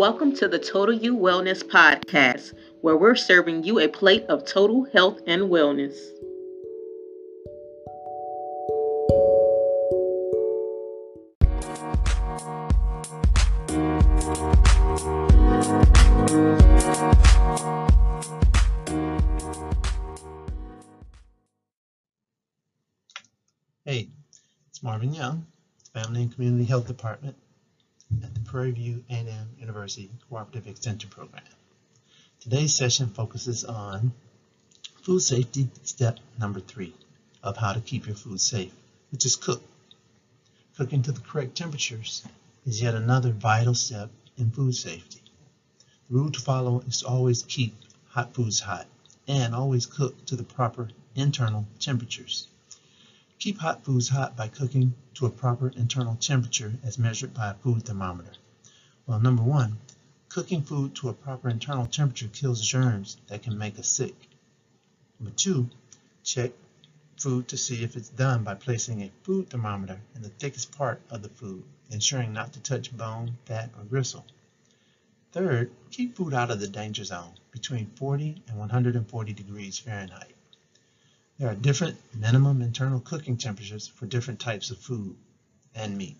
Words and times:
Welcome 0.00 0.34
to 0.36 0.48
the 0.48 0.58
Total 0.58 0.94
You 0.94 1.14
Wellness 1.14 1.62
Podcast, 1.62 2.54
where 2.80 2.96
we're 2.96 3.14
serving 3.14 3.64
you 3.64 3.80
a 3.80 3.86
plate 3.86 4.24
of 4.30 4.46
total 4.46 4.86
health 4.94 5.20
and 5.26 5.42
wellness. 5.42 5.94
Hey, 23.84 24.08
it's 24.70 24.82
Marvin 24.82 25.12
Young, 25.12 25.44
Family 25.92 26.22
and 26.22 26.32
Community 26.32 26.64
Health 26.64 26.86
Department 26.86 27.36
Prairie 28.50 28.72
View 28.72 29.04
A&M 29.08 29.48
University 29.60 30.10
Cooperative 30.28 30.66
Extension 30.66 31.08
Program. 31.08 31.44
Today's 32.40 32.74
session 32.74 33.08
focuses 33.10 33.64
on 33.64 34.10
food 35.02 35.20
safety 35.20 35.68
step 35.84 36.18
number 36.36 36.58
three 36.58 36.92
of 37.44 37.56
how 37.56 37.72
to 37.72 37.80
keep 37.80 38.08
your 38.08 38.16
food 38.16 38.40
safe, 38.40 38.72
which 39.12 39.24
is 39.24 39.36
cook. 39.36 39.62
Cooking 40.76 41.00
to 41.02 41.12
the 41.12 41.20
correct 41.20 41.56
temperatures 41.56 42.24
is 42.66 42.82
yet 42.82 42.96
another 42.96 43.30
vital 43.30 43.74
step 43.74 44.10
in 44.36 44.50
food 44.50 44.74
safety. 44.74 45.22
The 46.08 46.16
rule 46.16 46.32
to 46.32 46.40
follow 46.40 46.80
is 46.88 47.02
to 47.02 47.06
always 47.06 47.44
keep 47.44 47.76
hot 48.08 48.34
foods 48.34 48.58
hot 48.58 48.88
and 49.28 49.54
always 49.54 49.86
cook 49.86 50.26
to 50.26 50.34
the 50.34 50.42
proper 50.42 50.88
internal 51.14 51.68
temperatures. 51.78 52.48
Keep 53.40 53.60
hot 53.60 53.82
foods 53.82 54.10
hot 54.10 54.36
by 54.36 54.48
cooking 54.48 54.92
to 55.14 55.24
a 55.24 55.30
proper 55.30 55.68
internal 55.68 56.14
temperature 56.14 56.78
as 56.82 56.98
measured 56.98 57.32
by 57.32 57.48
a 57.48 57.54
food 57.54 57.86
thermometer. 57.86 58.32
Well, 59.06 59.18
number 59.18 59.42
one, 59.42 59.78
cooking 60.28 60.60
food 60.60 60.94
to 60.96 61.08
a 61.08 61.14
proper 61.14 61.48
internal 61.48 61.86
temperature 61.86 62.28
kills 62.28 62.60
germs 62.60 63.16
that 63.28 63.42
can 63.42 63.56
make 63.56 63.78
us 63.78 63.88
sick. 63.88 64.28
Number 65.18 65.34
two, 65.34 65.70
check 66.22 66.52
food 67.16 67.48
to 67.48 67.56
see 67.56 67.82
if 67.82 67.96
it's 67.96 68.10
done 68.10 68.44
by 68.44 68.56
placing 68.56 69.00
a 69.00 69.12
food 69.22 69.48
thermometer 69.48 70.02
in 70.14 70.20
the 70.20 70.28
thickest 70.28 70.70
part 70.72 71.00
of 71.08 71.22
the 71.22 71.30
food, 71.30 71.64
ensuring 71.90 72.34
not 72.34 72.52
to 72.52 72.60
touch 72.60 72.94
bone, 72.94 73.38
fat, 73.46 73.70
or 73.78 73.84
gristle. 73.84 74.26
Third, 75.32 75.70
keep 75.90 76.14
food 76.14 76.34
out 76.34 76.50
of 76.50 76.60
the 76.60 76.68
danger 76.68 77.04
zone 77.04 77.32
between 77.52 77.90
40 77.96 78.42
and 78.48 78.58
140 78.58 79.32
degrees 79.32 79.78
Fahrenheit. 79.78 80.34
There 81.40 81.48
are 81.48 81.54
different 81.54 81.96
minimum 82.14 82.60
internal 82.60 83.00
cooking 83.00 83.38
temperatures 83.38 83.88
for 83.88 84.04
different 84.04 84.40
types 84.40 84.70
of 84.70 84.76
food 84.76 85.16
and 85.74 85.96
meat. 85.96 86.18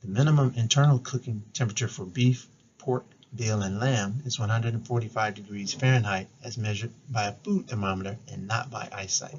The 0.00 0.08
minimum 0.08 0.54
internal 0.56 0.98
cooking 1.00 1.44
temperature 1.52 1.86
for 1.86 2.06
beef, 2.06 2.48
pork, 2.78 3.04
veal, 3.30 3.60
and 3.60 3.78
lamb 3.78 4.22
is 4.24 4.38
145 4.38 5.34
degrees 5.34 5.74
Fahrenheit 5.74 6.30
as 6.42 6.56
measured 6.56 6.94
by 7.10 7.24
a 7.24 7.34
food 7.34 7.68
thermometer 7.68 8.16
and 8.26 8.46
not 8.46 8.70
by 8.70 8.88
eyesight. 8.90 9.38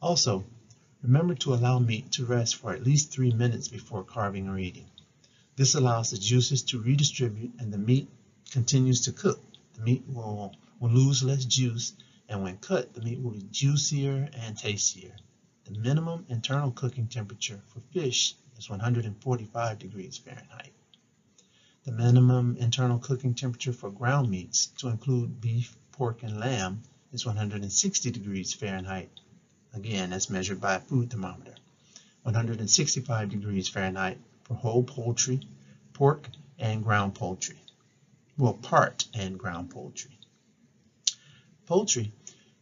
Also, 0.00 0.46
remember 1.02 1.34
to 1.34 1.52
allow 1.52 1.78
meat 1.78 2.10
to 2.12 2.24
rest 2.24 2.56
for 2.56 2.72
at 2.72 2.82
least 2.82 3.10
three 3.10 3.32
minutes 3.32 3.68
before 3.68 4.02
carving 4.02 4.48
or 4.48 4.58
eating. 4.58 4.88
This 5.56 5.74
allows 5.74 6.12
the 6.12 6.16
juices 6.16 6.62
to 6.62 6.80
redistribute 6.80 7.52
and 7.58 7.70
the 7.70 7.76
meat 7.76 8.08
continues 8.50 9.02
to 9.02 9.12
cook. 9.12 9.44
The 9.74 9.82
meat 9.82 10.04
will, 10.08 10.54
will 10.80 10.88
lose 10.88 11.22
less 11.22 11.44
juice 11.44 11.92
and 12.28 12.42
when 12.42 12.58
cut, 12.58 12.92
the 12.94 13.00
meat 13.00 13.22
will 13.22 13.32
be 13.32 13.46
juicier 13.50 14.28
and 14.34 14.56
tastier. 14.56 15.14
The 15.64 15.78
minimum 15.78 16.26
internal 16.28 16.70
cooking 16.70 17.08
temperature 17.08 17.60
for 17.66 17.80
fish 17.92 18.34
is 18.56 18.70
145 18.70 19.78
degrees 19.78 20.16
Fahrenheit. 20.18 20.72
The 21.84 21.92
minimum 21.92 22.56
internal 22.56 22.98
cooking 22.98 23.34
temperature 23.34 23.72
for 23.72 23.90
ground 23.90 24.28
meats, 24.28 24.66
to 24.78 24.88
include 24.88 25.40
beef, 25.40 25.76
pork, 25.92 26.22
and 26.22 26.40
lamb, 26.40 26.82
is 27.12 27.24
160 27.24 28.10
degrees 28.10 28.52
Fahrenheit, 28.52 29.10
again 29.72 30.12
as 30.12 30.28
measured 30.28 30.60
by 30.60 30.74
a 30.74 30.80
food 30.80 31.10
thermometer. 31.10 31.54
165 32.22 33.30
degrees 33.30 33.68
Fahrenheit 33.68 34.18
for 34.42 34.54
whole 34.54 34.82
poultry, 34.82 35.40
pork, 35.92 36.28
and 36.58 36.82
ground 36.82 37.14
poultry. 37.14 37.60
Well, 38.36 38.54
part 38.54 39.06
and 39.14 39.38
ground 39.38 39.70
poultry. 39.70 40.18
Poultry 41.66 42.12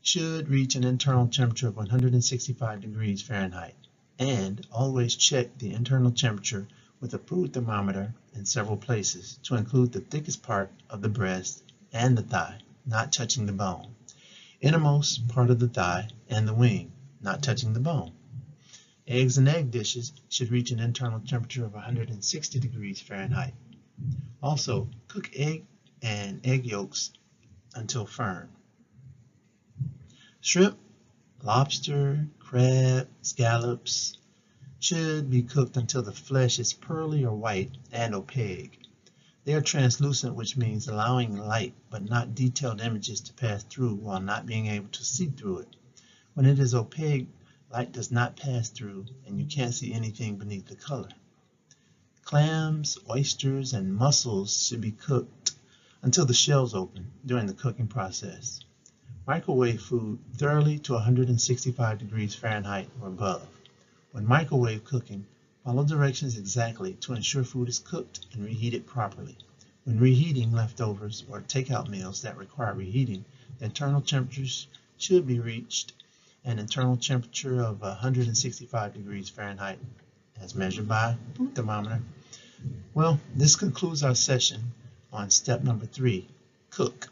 should 0.01 0.49
reach 0.49 0.77
an 0.77 0.85
internal 0.85 1.29
temperature 1.29 1.69
of 1.69 1.77
165 1.77 2.81
degrees 2.81 3.21
Fahrenheit 3.21 3.77
and 4.19 4.67
always 4.73 5.15
check 5.15 5.59
the 5.59 5.75
internal 5.75 6.11
temperature 6.11 6.67
with 7.01 7.13
a 7.13 7.19
food 7.19 7.53
thermometer 7.53 8.15
in 8.33 8.47
several 8.47 8.79
places 8.79 9.39
to 9.43 9.57
include 9.57 9.93
the 9.93 10.01
thickest 10.01 10.43
part 10.43 10.71
of 10.89 11.03
the 11.03 11.09
breast 11.11 11.63
and 11.93 12.17
the 12.17 12.23
thigh, 12.23 12.59
not 12.87 13.13
touching 13.13 13.45
the 13.45 13.53
bone, 13.53 13.95
innermost 14.63 15.29
part 15.29 15.51
of 15.51 15.59
the 15.59 15.69
thigh 15.69 16.09
and 16.29 16.49
the 16.49 16.55
wing, 16.55 16.91
not 17.21 17.43
touching 17.43 17.75
the 17.75 17.81
bone. 17.81 18.13
Eggs 19.07 19.37
and 19.37 19.49
egg 19.49 19.71
dishes 19.71 20.13
should 20.31 20.51
reach 20.51 20.71
an 20.71 20.81
internal 20.81 21.21
temperature 21.21 21.67
of 21.67 21.75
160 21.75 22.59
degrees 22.59 23.01
Fahrenheit. 23.01 23.53
Also, 24.43 24.89
cook 25.09 25.29
egg 25.35 25.67
and 26.01 26.41
egg 26.47 26.65
yolks 26.65 27.11
until 27.75 28.07
firm. 28.07 28.49
Shrimp, 30.47 30.77
lobster, 31.43 32.29
crab, 32.39 33.09
scallops 33.23 34.19
should 34.79 35.31
be 35.31 35.43
cooked 35.43 35.79
until 35.79 36.03
the 36.03 36.13
flesh 36.13 36.59
is 36.59 36.75
pearly 36.75 37.25
or 37.25 37.35
white 37.35 37.79
and 37.91 38.15
opaque. 38.15 38.79
They 39.45 39.55
are 39.55 39.63
translucent, 39.63 40.35
which 40.35 40.55
means 40.55 40.87
allowing 40.87 41.35
light 41.35 41.73
but 41.89 42.05
not 42.05 42.35
detailed 42.35 42.83
images 42.83 43.23
to 43.23 43.33
pass 43.33 43.63
through 43.63 43.95
while 43.95 44.21
not 44.21 44.45
being 44.45 44.67
able 44.67 44.89
to 44.89 45.03
see 45.03 45.29
through 45.29 45.61
it. 45.61 45.77
When 46.35 46.45
it 46.45 46.59
is 46.59 46.75
opaque, 46.75 47.31
light 47.73 47.93
does 47.93 48.11
not 48.11 48.37
pass 48.37 48.69
through 48.69 49.07
and 49.27 49.41
you 49.41 49.47
can't 49.47 49.73
see 49.73 49.95
anything 49.95 50.37
beneath 50.37 50.67
the 50.67 50.77
color. 50.77 51.09
Clams, 52.23 52.99
oysters, 53.09 53.73
and 53.73 53.97
mussels 53.97 54.67
should 54.67 54.83
be 54.83 54.93
cooked 54.93 55.53
until 56.03 56.27
the 56.27 56.35
shells 56.35 56.75
open 56.75 57.13
during 57.25 57.47
the 57.47 57.55
cooking 57.55 57.89
process. 57.89 58.61
Microwave 59.27 59.81
food 59.81 60.19
thoroughly 60.37 60.79
to 60.81 60.93
165 60.93 61.99
degrees 61.99 62.35
Fahrenheit 62.35 62.91
or 63.01 63.09
above. 63.09 63.49
When 64.13 64.27
microwave 64.27 64.85
cooking, 64.85 65.25
follow 65.65 65.83
directions 65.83 66.37
exactly 66.37 66.93
to 67.01 67.15
ensure 67.15 67.43
food 67.43 67.71
is 67.71 67.79
cooked 67.79 68.27
and 68.35 68.45
reheated 68.45 68.87
properly. 68.87 69.39
When 69.85 69.99
reheating 69.99 70.53
leftovers 70.53 71.25
or 71.31 71.41
takeout 71.41 71.89
meals 71.89 72.21
that 72.21 72.37
require 72.37 72.75
reheating, 72.75 73.25
the 73.59 73.65
internal 73.65 74.03
temperatures 74.03 74.67
should 74.99 75.27
be 75.27 75.41
reached 75.41 75.95
an 76.45 76.59
internal 76.59 76.99
temperature 76.99 77.63
of 77.63 77.81
165 77.81 78.93
degrees 78.93 79.31
Fahrenheit 79.31 79.79
as 80.39 80.55
measured 80.55 80.87
by 80.87 81.17
thermometer. 81.55 82.03
Well, 82.93 83.19
this 83.35 83.57
concludes 83.57 84.03
our 84.03 84.15
session 84.15 84.75
on 85.11 85.31
step 85.31 85.63
number 85.63 85.87
three, 85.87 86.29
cook. 86.69 87.09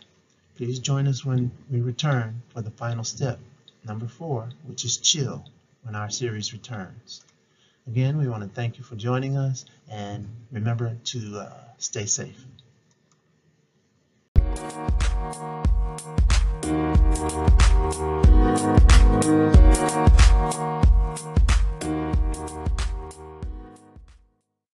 Please 0.56 0.78
join 0.78 1.08
us 1.08 1.24
when 1.24 1.50
we 1.70 1.80
return 1.80 2.42
for 2.48 2.60
the 2.60 2.70
final 2.70 3.04
step, 3.04 3.38
number 3.84 4.06
four, 4.06 4.50
which 4.64 4.84
is 4.84 4.98
chill, 4.98 5.44
when 5.82 5.94
our 5.94 6.10
series 6.10 6.52
returns. 6.52 7.24
Again, 7.86 8.18
we 8.18 8.28
want 8.28 8.42
to 8.42 8.48
thank 8.48 8.78
you 8.78 8.84
for 8.84 8.94
joining 8.94 9.36
us 9.36 9.64
and 9.90 10.28
remember 10.52 10.96
to 11.04 11.38
uh, 11.38 11.52
stay 11.78 12.06
safe. 12.06 12.44